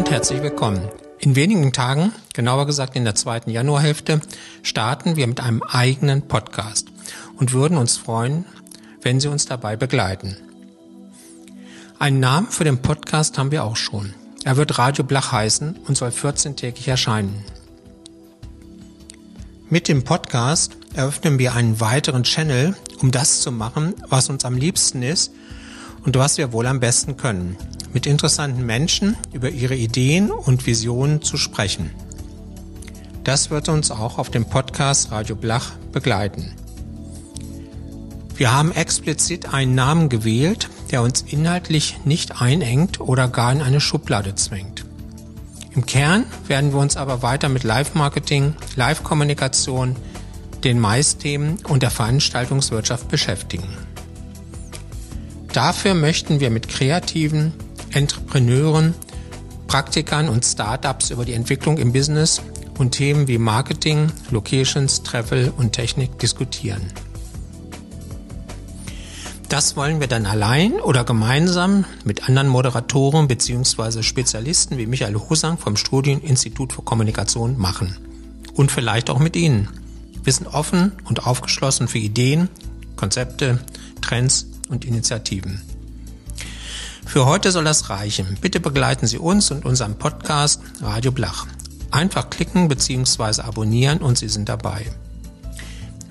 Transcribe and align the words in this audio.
und 0.00 0.10
herzlich 0.10 0.42
willkommen. 0.42 0.88
In 1.18 1.36
wenigen 1.36 1.74
Tagen, 1.74 2.12
genauer 2.32 2.64
gesagt 2.64 2.96
in 2.96 3.04
der 3.04 3.14
zweiten 3.14 3.50
Januarhälfte, 3.50 4.22
starten 4.62 5.16
wir 5.16 5.26
mit 5.26 5.40
einem 5.40 5.62
eigenen 5.62 6.22
Podcast 6.22 6.88
und 7.36 7.52
würden 7.52 7.76
uns 7.76 7.98
freuen, 7.98 8.46
wenn 9.02 9.20
Sie 9.20 9.28
uns 9.28 9.44
dabei 9.44 9.76
begleiten. 9.76 10.38
Einen 11.98 12.18
Namen 12.18 12.46
für 12.46 12.64
den 12.64 12.80
Podcast 12.80 13.36
haben 13.36 13.50
wir 13.50 13.62
auch 13.62 13.76
schon. 13.76 14.14
Er 14.42 14.56
wird 14.56 14.78
Radio 14.78 15.04
Blach 15.04 15.32
heißen 15.32 15.76
und 15.86 15.98
soll 15.98 16.08
14-tägig 16.08 16.88
erscheinen. 16.88 17.44
Mit 19.68 19.86
dem 19.86 20.02
Podcast 20.02 20.78
eröffnen 20.94 21.38
wir 21.38 21.54
einen 21.54 21.78
weiteren 21.78 22.22
Channel, 22.22 22.74
um 23.02 23.10
das 23.10 23.42
zu 23.42 23.52
machen, 23.52 23.92
was 24.08 24.30
uns 24.30 24.46
am 24.46 24.56
liebsten 24.56 25.02
ist 25.02 25.30
und 26.06 26.16
was 26.16 26.38
wir 26.38 26.54
wohl 26.54 26.66
am 26.66 26.80
besten 26.80 27.18
können. 27.18 27.58
Mit 27.92 28.06
interessanten 28.06 28.64
Menschen 28.64 29.16
über 29.32 29.50
ihre 29.50 29.74
Ideen 29.74 30.30
und 30.30 30.66
Visionen 30.66 31.22
zu 31.22 31.36
sprechen. 31.36 31.90
Das 33.24 33.50
wird 33.50 33.68
uns 33.68 33.90
auch 33.90 34.18
auf 34.18 34.30
dem 34.30 34.46
Podcast 34.46 35.10
Radio 35.10 35.36
Blach 35.36 35.72
begleiten. 35.92 36.54
Wir 38.34 38.52
haben 38.52 38.72
explizit 38.72 39.52
einen 39.52 39.74
Namen 39.74 40.08
gewählt, 40.08 40.70
der 40.90 41.02
uns 41.02 41.22
inhaltlich 41.22 41.98
nicht 42.04 42.40
einengt 42.40 43.00
oder 43.00 43.28
gar 43.28 43.52
in 43.52 43.60
eine 43.60 43.80
Schublade 43.80 44.34
zwingt. 44.36 44.86
Im 45.72 45.84
Kern 45.84 46.24
werden 46.46 46.72
wir 46.72 46.80
uns 46.80 46.96
aber 46.96 47.22
weiter 47.22 47.48
mit 47.48 47.64
Live-Marketing, 47.64 48.54
Live-Kommunikation, 48.76 49.96
den 50.64 50.80
Mais-Themen 50.80 51.58
und 51.68 51.82
der 51.82 51.90
Veranstaltungswirtschaft 51.90 53.08
beschäftigen. 53.08 53.68
Dafür 55.52 55.94
möchten 55.94 56.40
wir 56.40 56.50
mit 56.50 56.68
kreativen 56.68 57.52
Entrepreneuren, 57.92 58.94
Praktikern 59.66 60.28
und 60.28 60.44
Startups 60.44 61.10
über 61.10 61.24
die 61.24 61.34
Entwicklung 61.34 61.78
im 61.78 61.92
Business 61.92 62.42
und 62.78 62.92
Themen 62.92 63.28
wie 63.28 63.38
Marketing, 63.38 64.10
Locations, 64.30 65.02
Travel 65.02 65.52
und 65.56 65.72
Technik 65.72 66.18
diskutieren. 66.18 66.92
Das 69.50 69.76
wollen 69.76 69.98
wir 69.98 70.06
dann 70.06 70.26
allein 70.26 70.74
oder 70.74 71.02
gemeinsam 71.02 71.84
mit 72.04 72.28
anderen 72.28 72.46
Moderatoren 72.46 73.26
bzw. 73.26 74.02
Spezialisten 74.02 74.78
wie 74.78 74.86
Michael 74.86 75.16
Hosang 75.16 75.58
vom 75.58 75.76
Studieninstitut 75.76 76.72
für 76.72 76.82
Kommunikation 76.82 77.58
machen. 77.58 77.96
Und 78.54 78.70
vielleicht 78.70 79.10
auch 79.10 79.18
mit 79.18 79.34
Ihnen. 79.34 79.68
Wir 80.22 80.32
sind 80.32 80.46
offen 80.46 80.92
und 81.04 81.26
aufgeschlossen 81.26 81.88
für 81.88 81.98
Ideen, 81.98 82.48
Konzepte, 82.94 83.58
Trends 84.00 84.46
und 84.68 84.84
Initiativen. 84.84 85.60
Für 87.10 87.26
heute 87.26 87.50
soll 87.50 87.64
das 87.64 87.90
reichen. 87.90 88.38
Bitte 88.40 88.60
begleiten 88.60 89.08
Sie 89.08 89.18
uns 89.18 89.50
und 89.50 89.64
unseren 89.64 89.98
Podcast 89.98 90.62
Radio 90.80 91.10
Blach. 91.10 91.48
Einfach 91.90 92.30
klicken 92.30 92.68
bzw. 92.68 93.42
abonnieren 93.42 93.98
und 93.98 94.16
Sie 94.16 94.28
sind 94.28 94.48
dabei. 94.48 94.86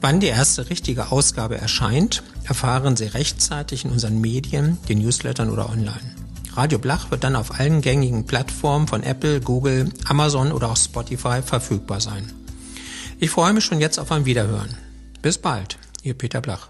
Wann 0.00 0.20
die 0.20 0.28
erste 0.28 0.70
richtige 0.70 1.12
Ausgabe 1.12 1.58
erscheint, 1.58 2.22
erfahren 2.44 2.96
Sie 2.96 3.04
rechtzeitig 3.04 3.84
in 3.84 3.90
unseren 3.90 4.22
Medien, 4.22 4.78
den 4.88 5.00
Newslettern 5.00 5.50
oder 5.50 5.68
online. 5.68 6.14
Radio 6.54 6.78
Blach 6.78 7.10
wird 7.10 7.24
dann 7.24 7.36
auf 7.36 7.60
allen 7.60 7.82
gängigen 7.82 8.24
Plattformen 8.24 8.88
von 8.88 9.02
Apple, 9.02 9.42
Google, 9.42 9.92
Amazon 10.06 10.50
oder 10.50 10.70
auch 10.70 10.78
Spotify 10.78 11.42
verfügbar 11.44 12.00
sein. 12.00 12.32
Ich 13.20 13.28
freue 13.28 13.52
mich 13.52 13.66
schon 13.66 13.80
jetzt 13.80 13.98
auf 13.98 14.10
ein 14.12 14.24
Wiederhören. 14.24 14.74
Bis 15.20 15.36
bald, 15.36 15.76
Ihr 16.02 16.14
Peter 16.14 16.40
Blach. 16.40 16.68